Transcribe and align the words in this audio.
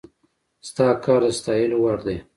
ستا 0.67 0.87
کار 1.03 1.21
د 1.29 1.31
ستايلو 1.39 1.77
وړ 1.83 1.97
دی 2.07 2.17